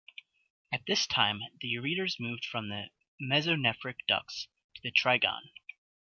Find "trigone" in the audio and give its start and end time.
4.89-5.51